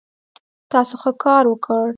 تاسو 0.71 0.93
ښه 1.01 1.11
کار 1.23 1.43
وکړ 1.47 1.85